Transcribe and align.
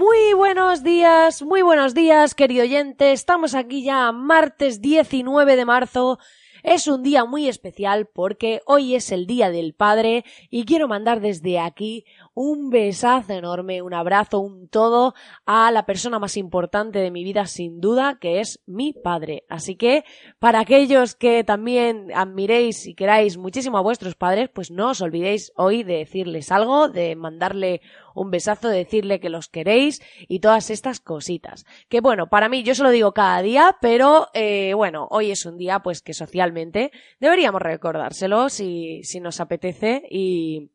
Muy 0.00 0.32
buenos 0.32 0.82
días, 0.82 1.42
muy 1.42 1.60
buenos 1.60 1.92
días, 1.92 2.34
querido 2.34 2.62
oyente. 2.62 3.12
Estamos 3.12 3.54
aquí 3.54 3.82
ya 3.82 4.10
martes 4.12 4.80
19 4.80 5.56
de 5.56 5.64
marzo. 5.66 6.18
Es 6.62 6.88
un 6.88 7.02
día 7.02 7.26
muy 7.26 7.48
especial 7.48 8.06
porque 8.06 8.60
hoy 8.66 8.94
es 8.94 9.12
el 9.12 9.26
Día 9.26 9.50
del 9.50 9.74
Padre 9.74 10.24
y 10.50 10.64
quiero 10.64 10.88
mandar 10.88 11.20
desde 11.20 11.58
aquí 11.58 12.04
un 12.32 12.70
besazo 12.70 13.34
enorme, 13.34 13.82
un 13.82 13.92
abrazo, 13.92 14.40
un 14.40 14.68
todo 14.68 15.14
a 15.44 15.70
la 15.70 15.84
persona 15.84 16.18
más 16.18 16.38
importante 16.38 16.98
de 16.98 17.10
mi 17.10 17.22
vida 17.22 17.46
sin 17.46 17.80
duda, 17.80 18.18
que 18.20 18.40
es 18.40 18.60
mi 18.66 18.92
padre. 18.92 19.44
Así 19.48 19.76
que 19.76 20.04
para 20.38 20.60
aquellos 20.60 21.14
que 21.14 21.44
también 21.44 22.08
admiréis 22.14 22.86
y 22.86 22.94
queráis 22.94 23.36
muchísimo 23.36 23.76
a 23.76 23.82
vuestros 23.82 24.14
padres, 24.14 24.50
pues 24.52 24.70
no 24.70 24.90
os 24.90 25.00
olvidéis 25.00 25.52
hoy 25.56 25.82
de 25.82 25.98
decirles 25.98 26.52
algo, 26.52 26.88
de 26.88 27.16
mandarle 27.16 27.80
un 28.14 28.30
besazo, 28.30 28.68
de 28.68 28.78
decirle 28.78 29.20
que 29.20 29.28
los 29.30 29.48
queréis 29.48 30.02
y 30.28 30.40
todas 30.40 30.70
estas 30.70 31.00
cositas. 31.00 31.64
Que 31.88 32.00
bueno, 32.00 32.28
para 32.28 32.48
mí 32.48 32.62
yo 32.62 32.74
se 32.74 32.82
lo 32.82 32.90
digo 32.90 33.12
cada 33.12 33.42
día, 33.42 33.76
pero 33.80 34.28
eh, 34.34 34.74
bueno, 34.74 35.06
hoy 35.10 35.30
es 35.30 35.46
un 35.46 35.56
día 35.56 35.80
pues 35.80 36.02
que 36.02 36.14
socialmente 36.14 36.90
deberíamos 37.20 37.62
recordárselo 37.62 38.48
si, 38.48 39.02
si 39.02 39.20
nos 39.20 39.40
apetece 39.40 40.02
y, 40.10 40.70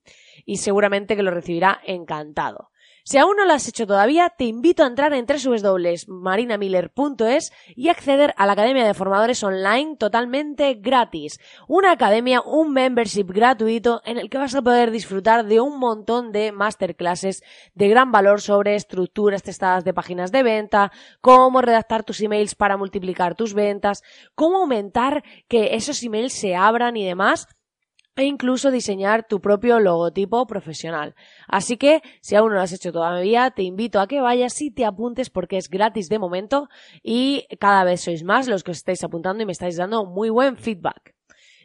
y 0.45 0.57
seguramente 0.57 1.15
que 1.15 1.23
lo 1.23 1.31
recibirá 1.31 1.79
encantado. 1.85 2.69
Si 3.07 3.19
aún 3.19 3.37
no 3.37 3.45
lo 3.45 3.53
has 3.53 3.67
hecho 3.67 3.85
todavía, 3.85 4.33
te 4.35 4.45
invito 4.45 4.83
a 4.83 4.87
entrar 4.87 5.13
en 5.13 5.27
www.marinamiller.es 5.27 7.53
y 7.75 7.89
acceder 7.89 8.33
a 8.35 8.47
la 8.47 8.53
Academia 8.53 8.83
de 8.83 8.95
Formadores 8.95 9.43
Online 9.43 9.95
totalmente 9.95 10.73
gratis. 10.73 11.39
Una 11.67 11.91
academia, 11.91 12.41
un 12.41 12.73
membership 12.73 13.25
gratuito 13.25 14.01
en 14.05 14.17
el 14.17 14.31
que 14.31 14.39
vas 14.39 14.55
a 14.55 14.63
poder 14.63 14.89
disfrutar 14.89 15.45
de 15.45 15.61
un 15.61 15.77
montón 15.77 16.31
de 16.31 16.51
masterclasses 16.51 17.43
de 17.75 17.89
gran 17.89 18.11
valor 18.11 18.41
sobre 18.41 18.73
estructuras 18.73 19.43
testadas 19.43 19.83
de 19.83 19.93
páginas 19.93 20.31
de 20.31 20.41
venta, 20.41 20.91
cómo 21.21 21.61
redactar 21.61 22.03
tus 22.03 22.21
emails 22.21 22.55
para 22.55 22.75
multiplicar 22.75 23.35
tus 23.35 23.53
ventas, 23.53 24.01
cómo 24.33 24.61
aumentar 24.61 25.23
que 25.47 25.75
esos 25.75 26.01
emails 26.01 26.33
se 26.33 26.55
abran 26.55 26.97
y 26.97 27.05
demás 27.05 27.47
e 28.15 28.23
incluso 28.23 28.71
diseñar 28.71 29.27
tu 29.27 29.41
propio 29.41 29.79
logotipo 29.79 30.47
profesional. 30.47 31.15
Así 31.47 31.77
que, 31.77 32.01
si 32.21 32.35
aún 32.35 32.49
no 32.49 32.55
lo 32.55 32.61
has 32.61 32.73
hecho 32.73 32.91
todavía, 32.91 33.51
te 33.51 33.63
invito 33.63 33.99
a 33.99 34.07
que 34.07 34.21
vayas 34.21 34.61
y 34.61 34.71
te 34.71 34.85
apuntes 34.85 35.29
porque 35.29 35.57
es 35.57 35.69
gratis 35.69 36.09
de 36.09 36.19
momento 36.19 36.69
y 37.03 37.45
cada 37.59 37.83
vez 37.83 38.01
sois 38.01 38.23
más 38.23 38.47
los 38.47 38.63
que 38.63 38.71
os 38.71 38.77
estáis 38.77 39.03
apuntando 39.03 39.43
y 39.43 39.45
me 39.45 39.51
estáis 39.51 39.77
dando 39.77 40.05
muy 40.05 40.29
buen 40.29 40.57
feedback. 40.57 41.15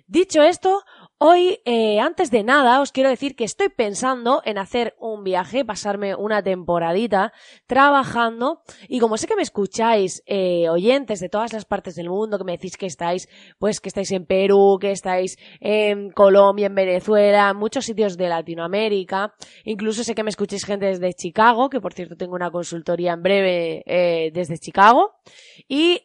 Dicho 0.06 0.42
esto, 0.42 0.82
Hoy, 1.22 1.60
eh, 1.66 2.00
antes 2.00 2.30
de 2.30 2.42
nada, 2.42 2.80
os 2.80 2.92
quiero 2.92 3.10
decir 3.10 3.36
que 3.36 3.44
estoy 3.44 3.68
pensando 3.68 4.40
en 4.46 4.56
hacer 4.56 4.96
un 4.98 5.22
viaje, 5.22 5.66
pasarme 5.66 6.14
una 6.14 6.42
temporadita 6.42 7.34
trabajando. 7.66 8.62
Y 8.88 9.00
como 9.00 9.18
sé 9.18 9.26
que 9.26 9.36
me 9.36 9.42
escucháis 9.42 10.22
eh, 10.24 10.70
oyentes 10.70 11.20
de 11.20 11.28
todas 11.28 11.52
las 11.52 11.66
partes 11.66 11.94
del 11.94 12.08
mundo, 12.08 12.38
que 12.38 12.44
me 12.44 12.52
decís 12.52 12.78
que 12.78 12.86
estáis, 12.86 13.28
pues 13.58 13.82
que 13.82 13.90
estáis 13.90 14.10
en 14.12 14.24
Perú, 14.24 14.78
que 14.80 14.92
estáis 14.92 15.36
en 15.60 16.10
Colombia, 16.10 16.68
en 16.68 16.74
Venezuela, 16.74 17.50
en 17.50 17.58
muchos 17.58 17.84
sitios 17.84 18.16
de 18.16 18.30
Latinoamérica, 18.30 19.34
incluso 19.64 20.04
sé 20.04 20.14
que 20.14 20.22
me 20.22 20.30
escucháis 20.30 20.64
gente 20.64 20.86
desde 20.86 21.12
Chicago, 21.12 21.68
que 21.68 21.82
por 21.82 21.92
cierto 21.92 22.16
tengo 22.16 22.34
una 22.34 22.50
consultoría 22.50 23.12
en 23.12 23.22
breve 23.22 23.82
eh, 23.84 24.30
desde 24.32 24.56
Chicago, 24.56 25.16
y 25.68 26.00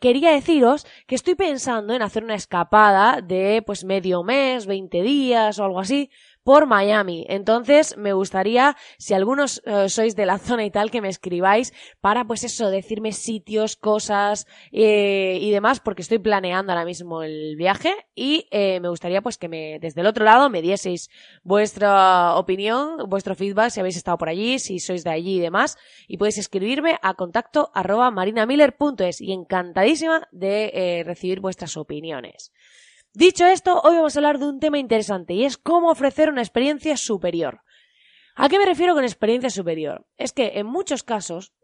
quería 0.00 0.30
deciros 0.32 0.86
que 1.06 1.14
estoy 1.14 1.34
pensando 1.34 1.92
en 1.92 2.00
hacer 2.00 2.24
una 2.24 2.34
escapada 2.34 3.20
de 3.20 3.62
pues 3.64 3.84
medio 3.84 4.22
mes 4.22 4.45
20 4.66 5.02
días 5.02 5.58
o 5.58 5.64
algo 5.64 5.80
así, 5.80 6.10
por 6.46 6.66
Miami. 6.66 7.26
Entonces, 7.28 7.96
me 7.96 8.12
gustaría, 8.12 8.76
si 8.98 9.14
algunos 9.14 9.60
eh, 9.66 9.88
sois 9.88 10.14
de 10.14 10.26
la 10.26 10.38
zona 10.46 10.64
y 10.64 10.70
tal, 10.70 10.92
que 10.92 11.00
me 11.00 11.08
escribáis 11.08 11.74
para, 12.00 12.24
pues 12.24 12.44
eso, 12.44 12.70
decirme 12.70 13.10
sitios, 13.10 13.74
cosas 13.74 14.46
eh, 14.70 15.38
y 15.40 15.50
demás, 15.50 15.80
porque 15.80 16.02
estoy 16.02 16.20
planeando 16.20 16.70
ahora 16.70 16.84
mismo 16.84 17.24
el 17.24 17.56
viaje 17.56 17.92
y 18.14 18.46
eh, 18.52 18.78
me 18.78 18.88
gustaría, 18.88 19.22
pues, 19.22 19.38
que 19.38 19.48
me, 19.48 19.80
desde 19.80 20.02
el 20.02 20.06
otro 20.06 20.24
lado 20.24 20.48
me 20.48 20.62
dieseis 20.62 21.10
vuestra 21.42 22.36
opinión, 22.36 23.08
vuestro 23.08 23.34
feedback, 23.34 23.70
si 23.70 23.80
habéis 23.80 23.96
estado 23.96 24.16
por 24.16 24.28
allí, 24.28 24.60
si 24.60 24.78
sois 24.78 25.02
de 25.02 25.10
allí 25.10 25.38
y 25.38 25.40
demás, 25.40 25.76
y 26.06 26.16
podéis 26.16 26.38
escribirme 26.38 26.96
a 27.02 27.14
contacto 27.14 27.72
arroba 27.74 28.12
marinamiller.es 28.12 29.20
y 29.20 29.32
encantadísima 29.32 30.28
de 30.30 31.02
recibir 31.04 31.40
vuestras 31.40 31.76
opiniones. 31.76 32.52
Dicho 33.16 33.46
esto, 33.46 33.80
hoy 33.82 33.94
vamos 33.94 34.14
a 34.14 34.18
hablar 34.18 34.38
de 34.38 34.46
un 34.46 34.60
tema 34.60 34.78
interesante 34.78 35.32
y 35.32 35.46
es 35.46 35.56
cómo 35.56 35.90
ofrecer 35.90 36.28
una 36.28 36.42
experiencia 36.42 36.98
superior. 36.98 37.62
¿A 38.34 38.50
qué 38.50 38.58
me 38.58 38.66
refiero 38.66 38.92
con 38.92 39.04
experiencia 39.04 39.48
superior? 39.48 40.06
Es 40.18 40.34
que 40.34 40.58
en 40.58 40.66
muchos 40.66 41.02
casos, 41.02 41.54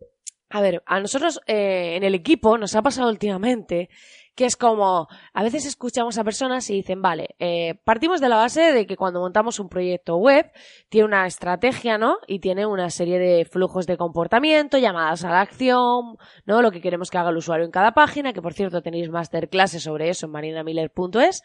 a 0.48 0.62
ver, 0.62 0.82
a 0.86 0.98
nosotros 0.98 1.42
eh, 1.46 1.92
en 1.96 2.04
el 2.04 2.14
equipo 2.14 2.56
nos 2.56 2.74
ha 2.74 2.80
pasado 2.80 3.10
últimamente 3.10 3.90
que 4.34 4.46
es 4.46 4.56
como, 4.56 5.08
a 5.34 5.42
veces 5.42 5.66
escuchamos 5.66 6.16
a 6.18 6.24
personas 6.24 6.68
y 6.70 6.74
dicen, 6.74 7.02
vale, 7.02 7.34
eh, 7.38 7.74
partimos 7.84 8.20
de 8.20 8.28
la 8.28 8.36
base 8.36 8.72
de 8.72 8.86
que 8.86 8.96
cuando 8.96 9.20
montamos 9.20 9.60
un 9.60 9.68
proyecto 9.68 10.16
web, 10.16 10.50
tiene 10.88 11.06
una 11.06 11.26
estrategia, 11.26 11.98
¿no? 11.98 12.16
Y 12.26 12.40
tiene 12.40 12.64
una 12.64 12.88
serie 12.90 13.18
de 13.18 13.44
flujos 13.44 13.86
de 13.86 13.96
comportamiento, 13.96 14.78
llamadas 14.78 15.24
a 15.24 15.30
la 15.30 15.40
acción, 15.42 16.16
¿no? 16.46 16.62
Lo 16.62 16.70
que 16.70 16.80
queremos 16.80 17.10
que 17.10 17.18
haga 17.18 17.30
el 17.30 17.36
usuario 17.36 17.66
en 17.66 17.70
cada 17.70 17.92
página, 17.92 18.32
que 18.32 18.40
por 18.40 18.54
cierto 18.54 18.80
tenéis 18.80 19.10
masterclasses 19.10 19.82
sobre 19.82 20.08
eso 20.08 20.26
en 20.26 20.32
marinamiller.es. 20.32 21.42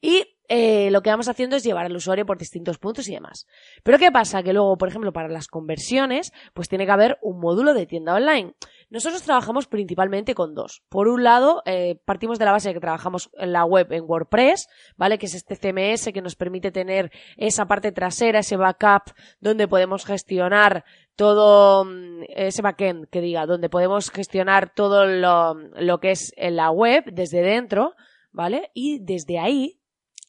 Y 0.00 0.38
eh, 0.48 0.90
lo 0.90 1.02
que 1.02 1.10
vamos 1.10 1.28
haciendo 1.28 1.56
es 1.56 1.64
llevar 1.64 1.86
al 1.86 1.96
usuario 1.96 2.26
por 2.26 2.38
distintos 2.38 2.78
puntos 2.78 3.08
y 3.08 3.14
demás. 3.14 3.46
Pero 3.82 3.98
¿qué 3.98 4.10
pasa? 4.10 4.42
Que 4.42 4.52
luego, 4.52 4.76
por 4.76 4.88
ejemplo, 4.88 5.12
para 5.12 5.28
las 5.28 5.46
conversiones, 5.46 6.32
pues 6.52 6.68
tiene 6.68 6.84
que 6.84 6.92
haber 6.92 7.18
un 7.22 7.40
módulo 7.40 7.74
de 7.74 7.86
tienda 7.86 8.14
online. 8.14 8.54
Nosotros 8.94 9.24
trabajamos 9.24 9.66
principalmente 9.66 10.36
con 10.36 10.54
dos. 10.54 10.84
Por 10.88 11.08
un 11.08 11.24
lado, 11.24 11.64
eh, 11.66 12.00
partimos 12.04 12.38
de 12.38 12.44
la 12.44 12.52
base 12.52 12.68
de 12.68 12.74
que 12.74 12.80
trabajamos 12.80 13.28
en 13.36 13.52
la 13.52 13.64
web 13.64 13.90
en 13.90 14.04
WordPress, 14.06 14.68
¿vale? 14.96 15.18
Que 15.18 15.26
es 15.26 15.34
este 15.34 15.56
CMS 15.56 16.12
que 16.12 16.22
nos 16.22 16.36
permite 16.36 16.70
tener 16.70 17.10
esa 17.36 17.66
parte 17.66 17.90
trasera, 17.90 18.38
ese 18.38 18.56
backup, 18.56 19.12
donde 19.40 19.66
podemos 19.66 20.04
gestionar 20.04 20.84
todo 21.16 21.84
mm, 21.84 22.22
ese 22.28 22.62
backend 22.62 23.08
que 23.08 23.20
diga, 23.20 23.46
donde 23.46 23.68
podemos 23.68 24.12
gestionar 24.12 24.72
todo 24.72 25.06
lo, 25.06 25.54
lo 25.54 25.98
que 25.98 26.12
es 26.12 26.32
en 26.36 26.54
la 26.54 26.70
web 26.70 27.02
desde 27.12 27.42
dentro, 27.42 27.94
¿vale? 28.30 28.70
Y 28.74 29.00
desde 29.00 29.40
ahí 29.40 29.80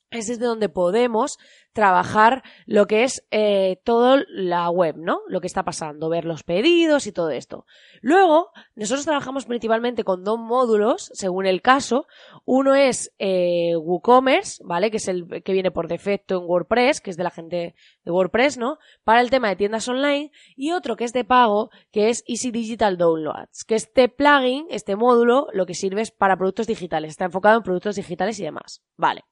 es 0.09 0.25
desde 0.25 0.45
donde 0.45 0.69
podemos 0.69 1.37
trabajar 1.75 2.41
lo 2.65 2.87
que 2.87 3.03
es 3.03 3.27
eh, 3.31 3.81
todo 3.83 4.23
la 4.29 4.69
web, 4.69 4.95
¿no? 4.97 5.19
Lo 5.27 5.41
que 5.41 5.47
está 5.47 5.63
pasando, 5.63 6.07
ver 6.07 6.23
los 6.23 6.43
pedidos 6.43 7.05
y 7.05 7.11
todo 7.11 7.31
esto. 7.31 7.65
Luego, 7.99 8.51
nosotros 8.75 9.03
trabajamos 9.03 9.45
principalmente 9.45 10.05
con 10.05 10.23
dos 10.23 10.39
módulos, 10.39 11.11
según 11.13 11.45
el 11.45 11.61
caso. 11.61 12.07
Uno 12.45 12.75
es 12.75 13.13
eh, 13.19 13.75
WooCommerce, 13.75 14.63
¿vale? 14.63 14.89
Que 14.89 14.97
es 14.97 15.09
el 15.09 15.43
que 15.43 15.51
viene 15.51 15.69
por 15.69 15.89
defecto 15.89 16.37
en 16.37 16.45
WordPress, 16.45 17.01
que 17.01 17.09
es 17.09 17.17
de 17.17 17.25
la 17.25 17.29
gente 17.29 17.75
de 18.05 18.11
WordPress, 18.11 18.57
¿no? 18.57 18.77
Para 19.03 19.19
el 19.19 19.29
tema 19.29 19.49
de 19.49 19.57
tiendas 19.57 19.89
online. 19.89 20.31
Y 20.55 20.71
otro 20.71 20.95
que 20.95 21.03
es 21.03 21.11
de 21.11 21.25
pago, 21.25 21.71
que 21.91 22.07
es 22.07 22.23
Easy 22.25 22.51
Digital 22.51 22.97
Downloads, 22.97 23.65
que 23.65 23.75
este 23.75 24.07
plugin, 24.07 24.65
este 24.69 24.95
módulo, 24.95 25.47
lo 25.51 25.65
que 25.65 25.73
sirve 25.73 26.03
es 26.03 26.11
para 26.11 26.37
productos 26.37 26.67
digitales. 26.67 27.11
Está 27.11 27.25
enfocado 27.25 27.57
en 27.57 27.63
productos 27.63 27.97
digitales 27.97 28.39
y 28.39 28.45
demás. 28.45 28.81
Vale. 28.95 29.25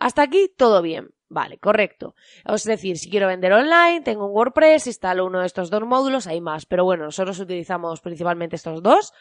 Hasta 0.00 0.22
aquí 0.22 0.48
todo 0.56 0.82
bien. 0.82 1.10
Vale, 1.34 1.58
correcto. 1.58 2.14
Es 2.44 2.62
decir, 2.62 2.96
si 2.96 3.10
quiero 3.10 3.26
vender 3.26 3.52
online, 3.52 4.02
tengo 4.02 4.24
un 4.26 4.36
WordPress, 4.36 4.86
instalo 4.86 5.26
uno 5.26 5.40
de 5.40 5.46
estos 5.46 5.68
dos 5.68 5.82
módulos, 5.82 6.28
hay 6.28 6.40
más. 6.40 6.64
Pero 6.64 6.84
bueno, 6.84 7.06
nosotros 7.06 7.40
utilizamos 7.40 8.00
principalmente 8.00 8.54
estos 8.54 8.84
dos 8.84 9.12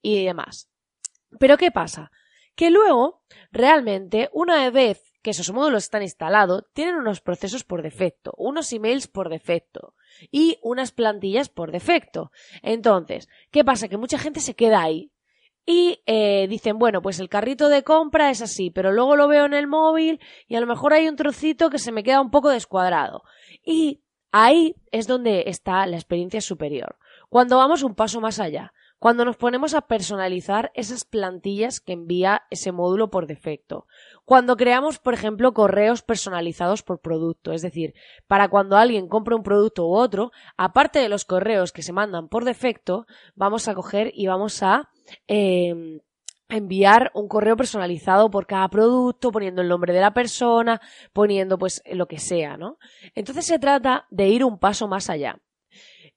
y 0.00 0.24
demás. 0.24 0.70
Pero 1.40 1.56
¿qué 1.56 1.72
pasa? 1.72 2.12
Que 2.54 2.70
luego, 2.70 3.24
realmente, 3.50 4.30
una 4.32 4.70
vez 4.70 5.02
que 5.22 5.30
esos 5.30 5.52
módulos 5.52 5.82
están 5.82 6.02
instalados, 6.02 6.62
tienen 6.72 6.94
unos 6.94 7.20
procesos 7.20 7.64
por 7.64 7.82
defecto, 7.82 8.32
unos 8.36 8.72
emails 8.72 9.08
por 9.08 9.28
defecto 9.28 9.96
y 10.30 10.60
unas 10.62 10.92
plantillas 10.92 11.48
por 11.48 11.72
defecto. 11.72 12.30
Entonces, 12.62 13.28
¿qué 13.50 13.64
pasa? 13.64 13.88
Que 13.88 13.96
mucha 13.96 14.18
gente 14.18 14.38
se 14.38 14.54
queda 14.54 14.82
ahí 14.82 15.10
y 15.66 16.00
eh, 16.06 16.46
dicen, 16.48 16.78
bueno, 16.78 17.02
pues 17.02 17.18
el 17.18 17.28
carrito 17.28 17.68
de 17.68 17.82
compra 17.82 18.30
es 18.30 18.40
así, 18.40 18.70
pero 18.70 18.92
luego 18.92 19.16
lo 19.16 19.26
veo 19.26 19.44
en 19.44 19.52
el 19.52 19.66
móvil 19.66 20.20
y 20.46 20.54
a 20.54 20.60
lo 20.60 20.66
mejor 20.68 20.94
hay 20.94 21.08
un 21.08 21.16
trocito 21.16 21.70
que 21.70 21.80
se 21.80 21.90
me 21.90 22.04
queda 22.04 22.20
un 22.20 22.30
poco 22.30 22.50
descuadrado. 22.50 23.24
Y 23.64 24.00
ahí 24.30 24.76
es 24.92 25.08
donde 25.08 25.44
está 25.48 25.84
la 25.86 25.96
experiencia 25.96 26.40
superior. 26.40 26.96
Cuando 27.28 27.56
vamos 27.56 27.82
un 27.82 27.96
paso 27.96 28.20
más 28.20 28.38
allá. 28.38 28.72
Cuando 28.98 29.24
nos 29.24 29.36
ponemos 29.36 29.74
a 29.74 29.82
personalizar 29.82 30.70
esas 30.74 31.04
plantillas 31.04 31.80
que 31.80 31.92
envía 31.92 32.42
ese 32.50 32.72
módulo 32.72 33.10
por 33.10 33.26
defecto. 33.26 33.86
Cuando 34.24 34.56
creamos, 34.56 34.98
por 34.98 35.14
ejemplo, 35.14 35.52
correos 35.52 36.02
personalizados 36.02 36.82
por 36.82 37.00
producto, 37.00 37.52
es 37.52 37.62
decir, 37.62 37.94
para 38.26 38.48
cuando 38.48 38.76
alguien 38.76 39.08
compra 39.08 39.36
un 39.36 39.42
producto 39.42 39.86
u 39.86 39.94
otro, 39.94 40.32
aparte 40.56 40.98
de 40.98 41.08
los 41.08 41.24
correos 41.24 41.72
que 41.72 41.82
se 41.82 41.92
mandan 41.92 42.28
por 42.28 42.44
defecto, 42.44 43.06
vamos 43.34 43.68
a 43.68 43.74
coger 43.74 44.10
y 44.14 44.26
vamos 44.26 44.62
a 44.62 44.88
em, 45.26 46.00
enviar 46.48 47.10
un 47.14 47.28
correo 47.28 47.56
personalizado 47.56 48.30
por 48.30 48.46
cada 48.46 48.68
producto, 48.68 49.30
poniendo 49.30 49.62
el 49.62 49.68
nombre 49.68 49.92
de 49.92 50.00
la 50.00 50.14
persona, 50.14 50.80
poniendo 51.12 51.58
pues 51.58 51.82
lo 51.92 52.06
que 52.06 52.18
sea, 52.18 52.56
¿no? 52.56 52.78
Entonces 53.14 53.46
se 53.46 53.58
trata 53.58 54.06
de 54.10 54.28
ir 54.28 54.44
un 54.44 54.58
paso 54.58 54.88
más 54.88 55.10
allá. 55.10 55.38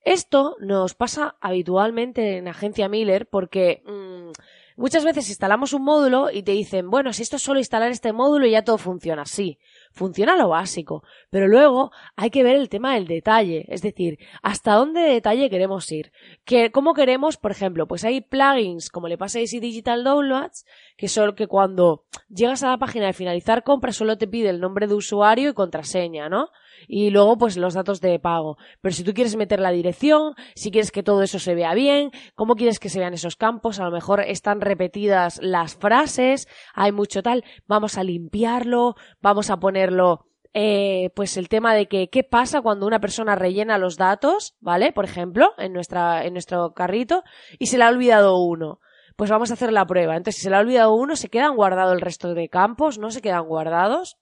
Esto 0.03 0.55
nos 0.59 0.95
pasa 0.95 1.35
habitualmente 1.41 2.37
en 2.37 2.47
Agencia 2.47 2.87
Miller 2.87 3.27
porque 3.27 3.83
mm, 3.85 4.31
muchas 4.79 5.03
veces 5.03 5.27
instalamos 5.29 5.73
un 5.73 5.83
módulo 5.83 6.31
y 6.31 6.41
te 6.41 6.53
dicen, 6.53 6.89
bueno, 6.89 7.11
si 7.11 7.21
esto 7.21 7.35
es 7.35 7.41
solo 7.41 7.59
instalar 7.59 7.91
este 7.91 8.13
módulo 8.13 8.47
y 8.47 8.51
ya 8.51 8.63
todo 8.63 8.77
funciona. 8.77 9.25
Sí, 9.25 9.59
funciona 9.91 10.37
lo 10.37 10.47
básico, 10.47 11.03
pero 11.29 11.47
luego 11.47 11.91
hay 12.15 12.29
que 12.29 12.43
ver 12.43 12.55
el 12.55 12.69
tema 12.69 12.95
del 12.95 13.05
detalle, 13.05 13.65
es 13.67 13.81
decir, 13.81 14.19
hasta 14.41 14.75
dónde 14.75 15.01
de 15.01 15.13
detalle 15.13 15.49
queremos 15.49 15.91
ir. 15.91 16.13
Que, 16.45 16.71
¿Cómo 16.71 16.93
queremos, 16.93 17.35
por 17.35 17.51
ejemplo? 17.51 17.87
Pues 17.87 18.05
hay 18.05 18.21
plugins, 18.21 18.89
como 18.89 19.09
le 19.09 19.17
pasa 19.17 19.39
a 19.39 19.41
Easy 19.41 19.59
Digital 19.59 20.05
Downloads, 20.05 20.65
que 20.95 21.09
son 21.09 21.35
que 21.35 21.47
cuando 21.47 22.05
llegas 22.29 22.63
a 22.63 22.69
la 22.69 22.77
página 22.77 23.07
de 23.07 23.13
finalizar 23.13 23.63
compra 23.63 23.91
solo 23.91 24.17
te 24.17 24.27
pide 24.27 24.49
el 24.49 24.59
nombre 24.59 24.87
de 24.87 24.93
usuario 24.93 25.49
y 25.49 25.53
contraseña, 25.53 26.29
¿no? 26.29 26.49
y 26.87 27.09
luego 27.09 27.37
pues 27.37 27.57
los 27.57 27.73
datos 27.73 28.01
de 28.01 28.19
pago. 28.19 28.57
Pero 28.81 28.93
si 28.93 29.03
tú 29.03 29.13
quieres 29.13 29.35
meter 29.35 29.59
la 29.59 29.71
dirección, 29.71 30.35
si 30.55 30.71
quieres 30.71 30.91
que 30.91 31.03
todo 31.03 31.23
eso 31.23 31.39
se 31.39 31.55
vea 31.55 31.73
bien, 31.73 32.11
cómo 32.35 32.55
quieres 32.55 32.79
que 32.79 32.89
se 32.89 32.99
vean 32.99 33.13
esos 33.13 33.35
campos, 33.35 33.79
a 33.79 33.85
lo 33.85 33.91
mejor 33.91 34.21
están 34.21 34.61
repetidas 34.61 35.39
las 35.41 35.75
frases, 35.75 36.47
hay 36.73 36.91
mucho 36.91 37.23
tal, 37.23 37.43
vamos 37.67 37.97
a 37.97 38.03
limpiarlo, 38.03 38.95
vamos 39.21 39.49
a 39.49 39.57
ponerlo 39.57 40.25
eh, 40.53 41.11
pues 41.15 41.37
el 41.37 41.47
tema 41.47 41.75
de 41.75 41.87
que 41.87 42.09
qué 42.09 42.23
pasa 42.23 42.61
cuando 42.61 42.87
una 42.87 42.99
persona 42.99 43.35
rellena 43.35 43.77
los 43.77 43.97
datos, 43.97 44.55
¿vale? 44.59 44.91
Por 44.91 45.05
ejemplo, 45.05 45.53
en 45.57 45.73
nuestra, 45.73 46.25
en 46.25 46.33
nuestro 46.33 46.73
carrito, 46.73 47.23
y 47.59 47.67
se 47.67 47.77
le 47.77 47.83
ha 47.83 47.89
olvidado 47.89 48.37
uno. 48.39 48.79
Pues 49.19 49.31
vamos 49.31 49.51
a 49.51 49.55
hacer 49.55 49.73
la 49.73 49.85
prueba. 49.85 50.15
Entonces, 50.15 50.37
si 50.37 50.43
se 50.43 50.49
le 50.49 50.55
ha 50.55 50.59
olvidado 50.61 50.93
uno, 50.93 51.17
¿se 51.17 51.27
quedan 51.27 51.57
guardados 51.57 51.93
el 51.93 51.99
resto 51.99 52.33
de 52.33 52.47
campos? 52.47 52.99
¿No 52.99 53.11
se 53.11 53.21
quedan 53.21 53.47
guardados? 53.47 54.17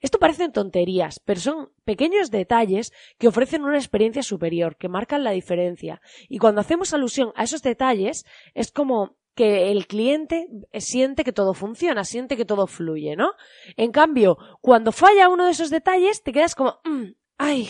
Esto 0.00 0.18
parecen 0.18 0.50
tonterías, 0.50 1.20
pero 1.26 1.40
son 1.40 1.72
pequeños 1.84 2.30
detalles 2.30 2.90
que 3.18 3.28
ofrecen 3.28 3.64
una 3.64 3.76
experiencia 3.76 4.22
superior, 4.22 4.78
que 4.78 4.88
marcan 4.88 5.24
la 5.24 5.32
diferencia. 5.32 6.00
Y 6.30 6.38
cuando 6.38 6.62
hacemos 6.62 6.94
alusión 6.94 7.34
a 7.36 7.44
esos 7.44 7.60
detalles, 7.60 8.24
es 8.54 8.72
como 8.72 9.18
que 9.34 9.70
el 9.72 9.86
cliente 9.86 10.46
siente 10.72 11.22
que 11.22 11.34
todo 11.34 11.52
funciona, 11.52 12.04
siente 12.04 12.38
que 12.38 12.46
todo 12.46 12.66
fluye, 12.66 13.16
¿no? 13.16 13.32
En 13.76 13.92
cambio, 13.92 14.38
cuando 14.62 14.90
falla 14.90 15.28
uno 15.28 15.44
de 15.44 15.50
esos 15.50 15.68
detalles, 15.68 16.22
te 16.22 16.32
quedas 16.32 16.54
como, 16.54 16.80
mm, 16.84 17.10
ay, 17.36 17.68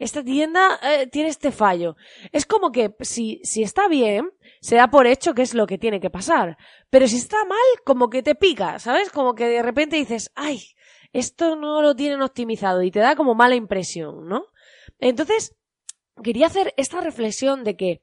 esta 0.00 0.24
tienda 0.24 0.80
eh, 0.82 1.06
tiene 1.08 1.28
este 1.28 1.52
fallo. 1.52 1.94
Es 2.32 2.46
como 2.46 2.72
que 2.72 2.96
si, 3.00 3.40
si 3.44 3.62
está 3.62 3.86
bien, 3.86 4.30
se 4.62 4.76
da 4.76 4.88
por 4.88 5.06
hecho 5.06 5.34
que 5.34 5.42
es 5.42 5.52
lo 5.52 5.66
que 5.66 5.76
tiene 5.76 6.00
que 6.00 6.08
pasar. 6.08 6.56
Pero 6.88 7.06
si 7.06 7.16
está 7.16 7.44
mal, 7.44 7.58
como 7.84 8.08
que 8.08 8.22
te 8.22 8.34
pica, 8.34 8.78
¿sabes? 8.78 9.10
Como 9.10 9.34
que 9.34 9.46
de 9.46 9.62
repente 9.62 9.96
dices, 9.96 10.32
ay, 10.34 10.62
esto 11.12 11.54
no 11.54 11.82
lo 11.82 11.94
tienen 11.94 12.22
optimizado 12.22 12.82
y 12.82 12.90
te 12.90 13.00
da 13.00 13.14
como 13.14 13.34
mala 13.34 13.56
impresión, 13.56 14.26
¿no? 14.26 14.46
Entonces, 15.00 15.54
quería 16.24 16.46
hacer 16.46 16.72
esta 16.78 17.02
reflexión 17.02 17.62
de 17.62 17.76
que 17.76 18.02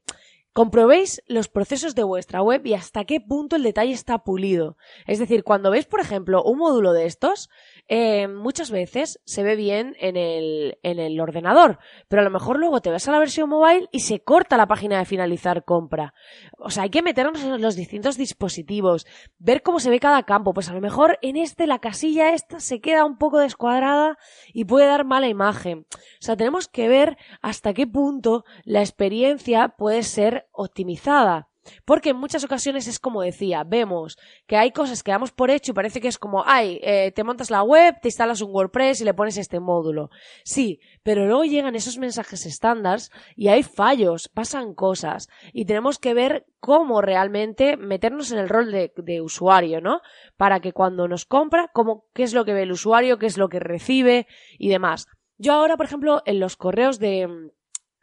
comprobéis 0.53 1.23
los 1.25 1.49
procesos 1.49 1.95
de 1.95 2.03
vuestra 2.03 2.43
web 2.43 2.63
y 2.65 2.75
hasta 2.75 3.05
qué 3.05 3.21
punto 3.21 3.55
el 3.55 3.63
detalle 3.63 3.93
está 3.93 4.19
pulido. 4.19 4.77
Es 5.07 5.17
decir, 5.17 5.43
cuando 5.43 5.71
veis, 5.71 5.87
por 5.87 5.99
ejemplo, 5.99 6.43
un 6.43 6.59
módulo 6.59 6.93
de 6.93 7.05
estos, 7.05 7.49
eh, 7.89 8.27
muchas 8.27 8.69
veces 8.69 9.19
se 9.23 9.43
ve 9.43 9.55
bien 9.55 9.95
en 9.99 10.17
el, 10.17 10.77
en 10.83 10.99
el 10.99 11.19
ordenador, 11.19 11.79
pero 12.07 12.21
a 12.21 12.25
lo 12.25 12.31
mejor 12.31 12.59
luego 12.59 12.81
te 12.81 12.89
vas 12.89 13.07
a 13.07 13.11
la 13.11 13.19
versión 13.19 13.49
mobile 13.49 13.87
y 13.91 14.01
se 14.01 14.19
corta 14.19 14.57
la 14.57 14.67
página 14.67 14.99
de 14.99 15.05
finalizar 15.05 15.63
compra. 15.63 16.13
O 16.57 16.69
sea, 16.69 16.83
hay 16.83 16.89
que 16.89 17.01
meternos 17.01 17.41
en 17.43 17.61
los 17.61 17.75
distintos 17.75 18.17
dispositivos, 18.17 19.07
ver 19.37 19.61
cómo 19.61 19.79
se 19.79 19.89
ve 19.89 19.99
cada 19.99 20.23
campo. 20.23 20.53
Pues 20.53 20.69
a 20.69 20.73
lo 20.73 20.81
mejor 20.81 21.17
en 21.21 21.37
este 21.37 21.67
la 21.67 21.79
casilla 21.79 22.33
esta 22.33 22.59
se 22.59 22.81
queda 22.81 23.05
un 23.05 23.17
poco 23.17 23.39
descuadrada 23.39 24.17
y 24.53 24.65
puede 24.65 24.87
dar 24.87 25.05
mala 25.05 25.27
imagen. 25.27 25.85
O 25.93 25.97
sea, 26.19 26.35
tenemos 26.35 26.67
que 26.67 26.87
ver 26.89 27.17
hasta 27.41 27.73
qué 27.73 27.87
punto 27.87 28.43
la 28.63 28.81
experiencia 28.81 29.69
puede 29.77 30.03
ser 30.03 30.47
optimizada. 30.51 31.49
Porque 31.85 32.09
en 32.09 32.17
muchas 32.17 32.43
ocasiones 32.43 32.87
es 32.87 32.99
como 32.99 33.21
decía, 33.21 33.63
vemos 33.65 34.17
que 34.45 34.57
hay 34.57 34.71
cosas 34.71 35.03
que 35.03 35.11
damos 35.11 35.31
por 35.31 35.51
hecho 35.51 35.71
y 35.71 35.75
parece 35.75 36.01
que 36.01 36.07
es 36.07 36.17
como, 36.17 36.43
ay, 36.45 36.79
eh, 36.83 37.11
te 37.11 37.23
montas 37.23 37.51
la 37.51 37.63
web, 37.63 37.95
te 38.01 38.09
instalas 38.09 38.41
un 38.41 38.51
WordPress 38.51 39.01
y 39.01 39.05
le 39.05 39.13
pones 39.13 39.37
este 39.37 39.59
módulo. 39.59 40.09
Sí, 40.43 40.79
pero 41.03 41.25
luego 41.25 41.43
llegan 41.43 41.75
esos 41.75 41.97
mensajes 41.97 42.45
estándar 42.45 42.99
y 43.35 43.49
hay 43.49 43.63
fallos, 43.63 44.29
pasan 44.29 44.73
cosas 44.73 45.29
y 45.53 45.65
tenemos 45.65 45.99
que 45.99 46.13
ver 46.13 46.45
cómo 46.59 47.01
realmente 47.01 47.77
meternos 47.77 48.31
en 48.31 48.39
el 48.39 48.49
rol 48.49 48.71
de, 48.71 48.91
de 48.95 49.21
usuario, 49.21 49.81
¿no? 49.81 50.01
Para 50.37 50.59
que 50.59 50.73
cuando 50.73 51.07
nos 51.07 51.25
compra, 51.25 51.69
cómo, 51.73 52.05
qué 52.13 52.23
es 52.23 52.33
lo 52.33 52.45
que 52.45 52.53
ve 52.53 52.63
el 52.63 52.71
usuario, 52.71 53.17
qué 53.17 53.25
es 53.25 53.37
lo 53.37 53.49
que 53.49 53.59
recibe 53.59 54.27
y 54.57 54.69
demás. 54.69 55.07
Yo 55.37 55.53
ahora, 55.53 55.77
por 55.77 55.85
ejemplo, 55.85 56.23
en 56.25 56.39
los 56.39 56.55
correos 56.55 56.97
de, 56.97 57.51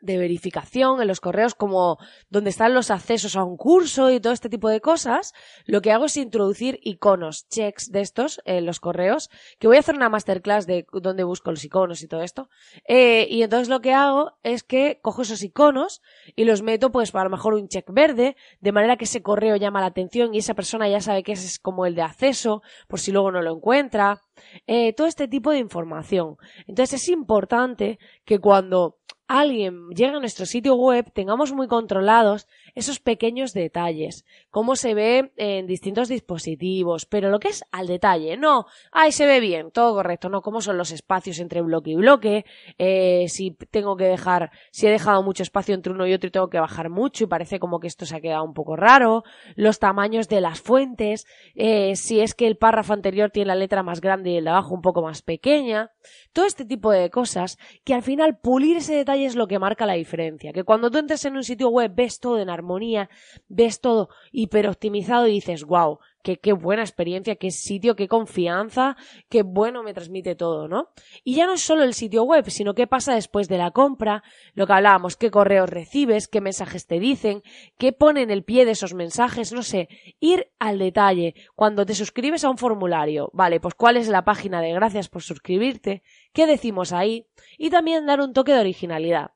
de 0.04 0.18
verificación 0.18 1.00
en 1.00 1.08
los 1.08 1.20
correos 1.20 1.54
como 1.54 1.98
donde 2.30 2.50
están 2.50 2.74
los 2.74 2.90
accesos 2.90 3.36
a 3.36 3.44
un 3.44 3.56
curso 3.56 4.10
y 4.10 4.20
todo 4.20 4.32
este 4.32 4.48
tipo 4.48 4.68
de 4.68 4.80
cosas, 4.80 5.32
lo 5.66 5.80
que 5.80 5.92
hago 5.92 6.06
es 6.06 6.16
introducir 6.16 6.78
iconos, 6.82 7.48
checks 7.48 7.90
de 7.90 8.00
estos 8.00 8.40
en 8.44 8.66
los 8.66 8.80
correos, 8.80 9.30
que 9.58 9.66
voy 9.66 9.76
a 9.76 9.80
hacer 9.80 9.94
una 9.94 10.08
masterclass 10.08 10.66
de 10.66 10.86
dónde 10.92 11.24
busco 11.24 11.50
los 11.50 11.64
iconos 11.64 12.02
y 12.02 12.08
todo 12.08 12.22
esto. 12.22 12.48
Eh, 12.86 13.26
y 13.30 13.42
entonces 13.42 13.68
lo 13.68 13.80
que 13.80 13.92
hago 13.92 14.32
es 14.42 14.62
que 14.62 15.00
cojo 15.02 15.22
esos 15.22 15.42
iconos 15.42 16.02
y 16.36 16.44
los 16.44 16.62
meto 16.62 16.90
pues 16.90 17.14
a 17.14 17.24
lo 17.24 17.30
mejor 17.30 17.54
un 17.54 17.68
check 17.68 17.86
verde, 17.90 18.36
de 18.60 18.72
manera 18.72 18.96
que 18.96 19.04
ese 19.04 19.22
correo 19.22 19.56
llama 19.56 19.80
la 19.80 19.86
atención 19.86 20.34
y 20.34 20.38
esa 20.38 20.54
persona 20.54 20.88
ya 20.88 21.00
sabe 21.00 21.22
que 21.22 21.32
ese 21.32 21.46
es 21.46 21.58
como 21.58 21.86
el 21.86 21.94
de 21.94 22.02
acceso, 22.02 22.62
por 22.88 23.00
si 23.00 23.12
luego 23.12 23.30
no 23.30 23.42
lo 23.42 23.54
encuentra. 23.54 24.20
Eh, 24.66 24.92
todo 24.92 25.06
este 25.06 25.28
tipo 25.28 25.50
de 25.50 25.58
información. 25.58 26.36
Entonces 26.66 27.02
es 27.02 27.08
importante 27.08 27.98
que 28.24 28.38
cuando 28.38 28.98
alguien 29.26 29.88
llega 29.90 30.16
a 30.16 30.20
nuestro 30.20 30.46
sitio 30.46 30.74
web 30.74 31.10
tengamos 31.12 31.52
muy 31.52 31.66
controlados 31.66 32.46
esos 32.74 33.00
pequeños 33.00 33.52
detalles, 33.52 34.24
cómo 34.50 34.76
se 34.76 34.94
ve 34.94 35.32
en 35.36 35.66
distintos 35.66 36.08
dispositivos, 36.08 37.06
pero 37.06 37.30
lo 37.30 37.38
que 37.38 37.48
es 37.48 37.64
al 37.70 37.86
detalle, 37.86 38.36
no, 38.36 38.66
ay, 38.90 39.12
se 39.12 39.26
ve 39.26 39.40
bien, 39.40 39.70
todo 39.70 39.94
correcto, 39.94 40.28
no, 40.28 40.42
cómo 40.42 40.60
son 40.60 40.76
los 40.76 40.90
espacios 40.90 41.38
entre 41.38 41.62
bloque 41.62 41.92
y 41.92 41.94
bloque, 41.94 42.44
eh, 42.78 43.26
si 43.28 43.52
tengo 43.70 43.96
que 43.96 44.04
dejar, 44.04 44.50
si 44.72 44.86
he 44.86 44.90
dejado 44.90 45.22
mucho 45.22 45.42
espacio 45.42 45.74
entre 45.74 45.92
uno 45.92 46.06
y 46.06 46.14
otro 46.14 46.28
y 46.28 46.32
tengo 46.32 46.50
que 46.50 46.60
bajar 46.60 46.90
mucho 46.90 47.24
y 47.24 47.26
parece 47.28 47.60
como 47.60 47.78
que 47.78 47.86
esto 47.86 48.06
se 48.06 48.16
ha 48.16 48.20
quedado 48.20 48.44
un 48.44 48.54
poco 48.54 48.76
raro, 48.76 49.22
los 49.54 49.78
tamaños 49.78 50.28
de 50.28 50.40
las 50.40 50.60
fuentes, 50.60 51.26
eh, 51.54 51.96
si 51.96 52.20
es 52.20 52.34
que 52.34 52.46
el 52.46 52.56
párrafo 52.56 52.92
anterior 52.92 53.30
tiene 53.30 53.48
la 53.48 53.54
letra 53.54 53.82
más 53.82 54.00
grande 54.00 54.30
y 54.30 54.36
el 54.36 54.44
de 54.44 54.50
abajo 54.50 54.74
un 54.74 54.82
poco 54.82 55.00
más 55.00 55.22
pequeña, 55.22 55.92
todo 56.32 56.44
este 56.44 56.64
tipo 56.64 56.90
de 56.90 57.10
cosas 57.10 57.58
que 57.84 57.94
al 57.94 58.02
final 58.02 58.38
pulir 58.38 58.78
ese 58.78 58.94
detalle 58.94 59.13
es 59.22 59.36
lo 59.36 59.46
que 59.46 59.60
marca 59.60 59.86
la 59.86 59.92
diferencia, 59.92 60.52
que 60.52 60.64
cuando 60.64 60.90
tú 60.90 60.98
entres 60.98 61.24
en 61.24 61.36
un 61.36 61.44
sitio 61.44 61.68
web 61.68 61.92
ves 61.94 62.18
todo 62.18 62.40
en 62.40 62.50
armonía, 62.50 63.08
ves 63.46 63.80
todo 63.80 64.08
hiper 64.32 64.66
optimizado 64.66 65.28
y 65.28 65.34
dices, 65.34 65.64
wow, 65.64 66.00
qué, 66.24 66.38
qué 66.38 66.52
buena 66.52 66.82
experiencia, 66.82 67.36
qué 67.36 67.50
sitio, 67.52 67.94
qué 67.94 68.08
confianza, 68.08 68.96
qué 69.28 69.42
bueno 69.42 69.82
me 69.84 69.92
transmite 69.92 70.34
todo, 70.34 70.66
¿no? 70.66 70.88
Y 71.22 71.36
ya 71.36 71.46
no 71.46 71.52
es 71.52 71.60
solo 71.60 71.84
el 71.84 71.94
sitio 71.94 72.24
web, 72.24 72.50
sino 72.50 72.74
qué 72.74 72.88
pasa 72.88 73.14
después 73.14 73.46
de 73.46 73.58
la 73.58 73.70
compra, 73.70 74.24
lo 74.54 74.66
que 74.66 74.72
hablábamos, 74.72 75.16
qué 75.16 75.30
correos 75.30 75.68
recibes, 75.68 76.26
qué 76.26 76.40
mensajes 76.40 76.86
te 76.86 76.98
dicen, 76.98 77.42
qué 77.78 77.92
pone 77.92 78.22
en 78.22 78.30
el 78.30 78.42
pie 78.42 78.64
de 78.64 78.72
esos 78.72 78.94
mensajes, 78.94 79.52
no 79.52 79.62
sé, 79.62 79.88
ir 80.18 80.50
al 80.58 80.78
detalle. 80.78 81.34
Cuando 81.54 81.84
te 81.86 81.94
suscribes 81.94 82.42
a 82.42 82.50
un 82.50 82.58
formulario, 82.58 83.30
vale, 83.34 83.60
pues 83.60 83.74
cuál 83.74 83.98
es 83.98 84.08
la 84.08 84.24
página 84.24 84.62
de 84.62 84.72
gracias 84.72 85.08
por 85.08 85.22
suscribirte, 85.22 86.02
qué 86.32 86.46
decimos 86.46 86.92
ahí, 86.92 87.28
y 87.58 87.68
también 87.68 88.06
dar 88.06 88.20
un 88.20 88.32
toque 88.32 88.52
de 88.52 88.60
originalidad. 88.60 89.32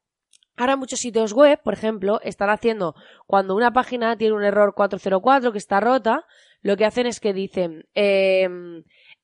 Ahora 0.58 0.74
muchos 0.74 0.98
sitios 0.98 1.34
web, 1.34 1.60
por 1.62 1.72
ejemplo, 1.72 2.20
están 2.24 2.50
haciendo 2.50 2.96
cuando 3.28 3.54
una 3.54 3.72
página 3.72 4.16
tiene 4.16 4.34
un 4.34 4.42
error 4.42 4.74
404 4.74 5.52
que 5.52 5.58
está 5.58 5.78
rota, 5.78 6.26
lo 6.62 6.76
que 6.76 6.84
hacen 6.84 7.06
es 7.06 7.20
que 7.20 7.32
dicen, 7.32 7.84
eh, 7.94 8.48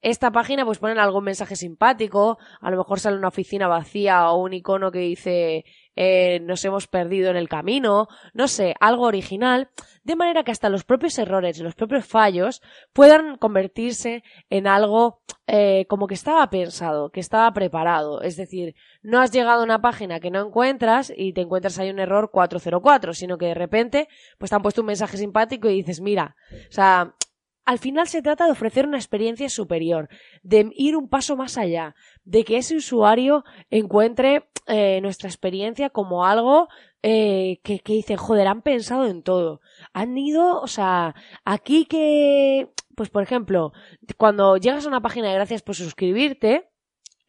esta 0.00 0.30
página 0.30 0.64
pues 0.64 0.78
ponen 0.78 0.98
algún 0.98 1.24
mensaje 1.24 1.56
simpático, 1.56 2.38
a 2.60 2.70
lo 2.70 2.76
mejor 2.76 3.00
sale 3.00 3.16
una 3.16 3.28
oficina 3.28 3.68
vacía 3.68 4.30
o 4.30 4.42
un 4.42 4.52
icono 4.52 4.90
que 4.90 4.98
dice 4.98 5.64
eh, 5.96 6.40
nos 6.40 6.64
hemos 6.64 6.86
perdido 6.86 7.30
en 7.30 7.36
el 7.36 7.48
camino, 7.48 8.08
no 8.32 8.48
sé, 8.48 8.74
algo 8.80 9.04
original, 9.04 9.68
de 10.02 10.16
manera 10.16 10.44
que 10.44 10.50
hasta 10.50 10.68
los 10.68 10.84
propios 10.84 11.18
errores, 11.18 11.58
los 11.60 11.74
propios 11.74 12.06
fallos 12.06 12.62
puedan 12.92 13.36
convertirse 13.36 14.22
en 14.50 14.66
algo 14.66 15.22
eh, 15.46 15.86
como 15.88 16.06
que 16.06 16.14
estaba 16.14 16.48
pensado, 16.50 17.10
que 17.10 17.20
estaba 17.20 17.52
preparado. 17.52 18.22
Es 18.22 18.36
decir, 18.36 18.74
no 19.02 19.20
has 19.20 19.30
llegado 19.30 19.60
a 19.60 19.64
una 19.64 19.82
página 19.82 20.20
que 20.20 20.30
no 20.30 20.44
encuentras 20.44 21.12
y 21.14 21.32
te 21.32 21.42
encuentras 21.42 21.78
ahí 21.78 21.90
un 21.90 21.98
error 21.98 22.30
404, 22.30 23.14
sino 23.14 23.38
que 23.38 23.46
de 23.46 23.54
repente 23.54 24.08
pues 24.38 24.50
te 24.50 24.56
han 24.56 24.62
puesto 24.62 24.80
un 24.80 24.88
mensaje 24.88 25.16
simpático 25.16 25.68
y 25.68 25.76
dices, 25.76 26.00
mira, 26.00 26.36
o 26.50 26.72
sea, 26.72 27.14
al 27.64 27.78
final 27.78 28.06
se 28.06 28.22
trata 28.22 28.46
de 28.46 28.52
ofrecer 28.52 28.86
una 28.86 28.98
experiencia 28.98 29.48
superior, 29.48 30.08
de 30.42 30.70
ir 30.74 30.96
un 30.96 31.08
paso 31.08 31.36
más 31.36 31.56
allá, 31.56 31.94
de 32.24 32.44
que 32.44 32.58
ese 32.58 32.76
usuario 32.76 33.44
encuentre 33.70 34.48
eh, 34.66 35.00
nuestra 35.00 35.28
experiencia 35.28 35.90
como 35.90 36.24
algo 36.24 36.68
eh, 37.02 37.60
que, 37.62 37.80
que 37.80 37.94
dice, 37.94 38.16
joder, 38.16 38.46
han 38.48 38.62
pensado 38.62 39.06
en 39.06 39.22
todo. 39.22 39.60
Han 39.92 40.16
ido, 40.16 40.60
o 40.60 40.66
sea, 40.66 41.14
aquí 41.44 41.84
que, 41.86 42.70
pues 42.96 43.10
por 43.10 43.22
ejemplo, 43.22 43.72
cuando 44.16 44.56
llegas 44.56 44.84
a 44.86 44.88
una 44.88 45.02
página 45.02 45.28
de 45.28 45.34
gracias 45.34 45.62
por 45.62 45.74
suscribirte, 45.74 46.70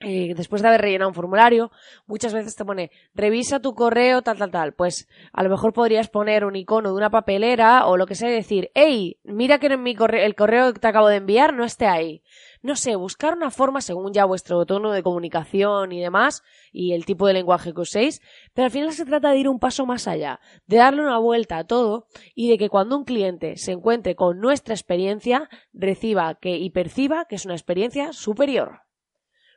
eh, 0.07 0.35
después 0.35 0.61
de 0.61 0.67
haber 0.67 0.81
rellenado 0.81 1.09
un 1.09 1.15
formulario, 1.15 1.71
muchas 2.05 2.31
veces 2.31 2.55
te 2.55 2.63
pone 2.63 2.91
revisa 3.15 3.59
tu 3.59 3.73
correo, 3.73 4.21
tal, 4.21 4.37
tal, 4.37 4.51
tal. 4.51 4.73
Pues 4.73 5.09
a 5.33 5.41
lo 5.41 5.49
mejor 5.49 5.73
podrías 5.73 6.09
poner 6.09 6.45
un 6.45 6.55
icono 6.55 6.89
de 6.89 6.95
una 6.95 7.09
papelera 7.09 7.87
o 7.87 7.97
lo 7.97 8.05
que 8.05 8.13
sea 8.13 8.29
y 8.29 8.33
decir, 8.33 8.69
hey, 8.75 9.17
mira 9.23 9.57
que 9.57 9.65
en 9.65 9.81
mi 9.81 9.95
correo, 9.95 10.23
el 10.23 10.35
correo 10.35 10.71
que 10.71 10.79
te 10.79 10.87
acabo 10.87 11.07
de 11.07 11.15
enviar 11.15 11.55
no 11.55 11.65
esté 11.65 11.87
ahí. 11.87 12.21
No 12.61 12.75
sé, 12.75 12.95
buscar 12.95 13.33
una 13.33 13.49
forma 13.49 13.81
según 13.81 14.13
ya 14.13 14.25
vuestro 14.25 14.63
tono 14.67 14.91
de 14.91 15.01
comunicación 15.01 15.91
y 15.91 15.99
demás 15.99 16.43
y 16.71 16.93
el 16.93 17.05
tipo 17.05 17.25
de 17.25 17.33
lenguaje 17.33 17.73
que 17.73 17.81
uséis, 17.81 18.21
pero 18.53 18.65
al 18.65 18.71
final 18.71 18.93
se 18.93 19.05
trata 19.05 19.31
de 19.31 19.39
ir 19.39 19.49
un 19.49 19.57
paso 19.57 19.87
más 19.87 20.07
allá, 20.07 20.39
de 20.67 20.77
darle 20.77 21.01
una 21.01 21.17
vuelta 21.17 21.57
a 21.57 21.63
todo 21.63 22.05
y 22.35 22.51
de 22.51 22.59
que 22.59 22.69
cuando 22.69 22.95
un 22.95 23.05
cliente 23.05 23.57
se 23.57 23.71
encuentre 23.71 24.15
con 24.15 24.39
nuestra 24.39 24.75
experiencia, 24.75 25.49
reciba 25.73 26.35
que 26.35 26.57
y 26.57 26.69
perciba 26.69 27.25
que 27.25 27.37
es 27.37 27.45
una 27.45 27.55
experiencia 27.55 28.13
superior. 28.13 28.84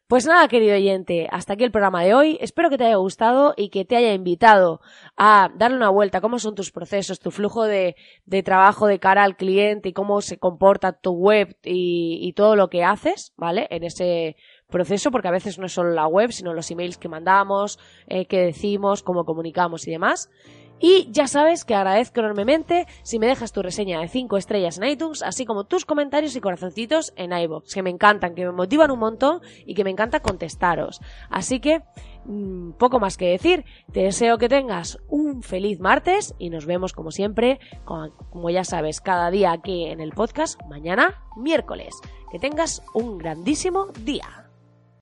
Pues 0.08 0.24
nada, 0.24 0.48
querido 0.48 0.74
oyente, 0.74 1.28
hasta 1.30 1.52
aquí 1.52 1.64
el 1.64 1.70
programa 1.70 2.02
de 2.02 2.14
hoy. 2.14 2.38
Espero 2.40 2.70
que 2.70 2.78
te 2.78 2.86
haya 2.86 2.96
gustado 2.96 3.52
y 3.58 3.68
que 3.68 3.84
te 3.84 3.94
haya 3.94 4.14
invitado 4.14 4.80
a 5.18 5.50
darle 5.54 5.76
una 5.76 5.90
vuelta 5.90 6.16
a 6.16 6.20
cómo 6.22 6.38
son 6.38 6.54
tus 6.54 6.70
procesos, 6.70 7.20
tu 7.20 7.30
flujo 7.30 7.64
de, 7.64 7.94
de 8.24 8.42
trabajo 8.42 8.86
de 8.86 9.00
cara 9.00 9.22
al 9.22 9.36
cliente 9.36 9.90
y 9.90 9.92
cómo 9.92 10.22
se 10.22 10.38
comporta 10.38 10.92
tu 10.92 11.10
web 11.10 11.58
y, 11.62 12.32
todo 12.32 12.56
lo 12.56 12.70
que 12.70 12.84
haces, 12.84 13.34
¿vale? 13.36 13.66
En 13.68 13.84
ese 13.84 14.36
proceso, 14.70 15.10
porque 15.10 15.28
a 15.28 15.32
veces 15.32 15.58
no 15.58 15.66
es 15.66 15.72
solo 15.72 15.90
la 15.90 16.06
web, 16.06 16.32
sino 16.32 16.54
los 16.54 16.70
emails 16.70 16.96
que 16.96 17.10
mandamos, 17.10 17.78
eh, 18.06 18.24
que 18.24 18.40
decimos, 18.40 19.02
cómo 19.02 19.26
comunicamos 19.26 19.86
y 19.88 19.90
demás. 19.90 20.30
Y 20.80 21.08
ya 21.10 21.26
sabes 21.26 21.64
que 21.64 21.74
agradezco 21.74 22.20
enormemente 22.20 22.86
si 23.02 23.18
me 23.18 23.26
dejas 23.26 23.52
tu 23.52 23.62
reseña 23.62 24.00
de 24.00 24.08
5 24.08 24.36
estrellas 24.36 24.78
en 24.78 24.84
iTunes, 24.84 25.22
así 25.22 25.44
como 25.44 25.64
tus 25.64 25.84
comentarios 25.84 26.36
y 26.36 26.40
corazoncitos 26.40 27.12
en 27.16 27.32
iVoox, 27.32 27.74
que 27.74 27.82
me 27.82 27.90
encantan, 27.90 28.34
que 28.34 28.44
me 28.44 28.52
motivan 28.52 28.90
un 28.90 28.98
montón 28.98 29.40
y 29.66 29.74
que 29.74 29.84
me 29.84 29.90
encanta 29.90 30.20
contestaros. 30.20 31.00
Así 31.30 31.60
que, 31.60 31.82
mmm, 32.24 32.72
poco 32.72 33.00
más 33.00 33.16
que 33.16 33.30
decir, 33.30 33.64
te 33.92 34.02
deseo 34.02 34.38
que 34.38 34.48
tengas 34.48 34.98
un 35.08 35.42
feliz 35.42 35.80
martes 35.80 36.34
y 36.38 36.50
nos 36.50 36.66
vemos 36.66 36.92
como 36.92 37.10
siempre, 37.10 37.58
como 37.84 38.50
ya 38.50 38.64
sabes, 38.64 39.00
cada 39.00 39.30
día 39.30 39.52
aquí 39.52 39.84
en 39.84 40.00
el 40.00 40.12
podcast, 40.12 40.60
mañana 40.68 41.22
miércoles. 41.36 41.94
Que 42.30 42.38
tengas 42.38 42.82
un 42.94 43.18
grandísimo 43.18 43.86
día. 44.04 44.47